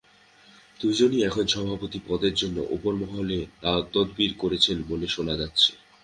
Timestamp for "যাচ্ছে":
5.41-5.71